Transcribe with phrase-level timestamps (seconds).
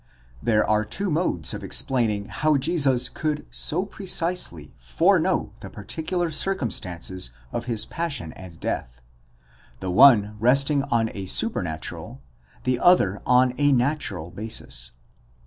[0.41, 7.29] There are two modes of explaining how Jesus could so precisely foreknow the particular circumstances
[7.51, 8.99] of his passion and death;
[9.79, 12.19] the one resting on a: supernatural,
[12.63, 14.93] the other on a natural basis.